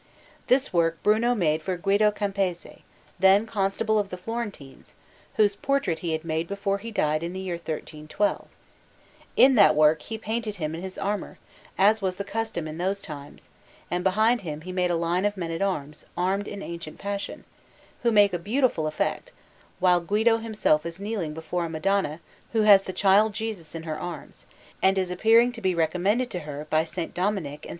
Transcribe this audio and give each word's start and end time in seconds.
This 0.47 0.73
work 0.73 0.97
Bruno 1.03 1.35
made 1.35 1.61
for 1.61 1.77
Guido 1.77 2.09
Campese, 2.09 2.81
then 3.19 3.45
Constable 3.45 3.99
of 3.99 4.09
the 4.09 4.17
Florentines, 4.17 4.95
whose 5.35 5.55
portrait 5.55 5.99
he 5.99 6.13
had 6.13 6.25
made 6.25 6.47
before 6.47 6.79
he 6.79 6.89
died 6.89 7.21
in 7.21 7.33
the 7.33 7.39
year 7.39 7.53
1312; 7.53 8.47
in 9.35 9.53
that 9.53 9.75
work 9.75 10.01
he 10.01 10.17
painted 10.17 10.55
him 10.55 10.73
in 10.73 10.81
his 10.81 10.97
armour, 10.97 11.37
as 11.77 12.01
was 12.01 12.15
the 12.15 12.23
custom 12.23 12.67
in 12.67 12.79
those 12.79 12.99
times, 12.99 13.49
and 13.91 14.03
behind 14.03 14.41
him 14.41 14.61
he 14.61 14.71
made 14.71 14.89
a 14.89 14.95
line 14.95 15.23
of 15.23 15.37
men 15.37 15.51
at 15.51 15.61
arms, 15.61 16.07
armed 16.17 16.47
in 16.47 16.63
ancient 16.63 16.99
fashion, 16.99 17.43
who 18.01 18.09
make 18.11 18.33
a 18.33 18.39
beautiful 18.39 18.87
effect, 18.87 19.31
while 19.79 20.01
Guido 20.01 20.37
himself 20.37 20.83
is 20.83 20.99
kneeling 20.99 21.35
before 21.35 21.65
a 21.65 21.69
Madonna 21.69 22.19
who 22.53 22.63
has 22.63 22.81
the 22.81 22.91
Child 22.91 23.33
Jesus 23.33 23.75
in 23.75 23.83
her 23.83 23.99
arms, 23.99 24.47
and 24.81 24.97
is 24.97 25.11
appearing 25.11 25.51
to 25.51 25.61
be 25.61 25.75
recommended 25.75 26.31
to 26.31 26.39
her 26.39 26.65
by 26.71 26.81
S. 26.81 26.95
Dominic 27.13 27.65
and 27.65 27.69
S. 27.69 27.69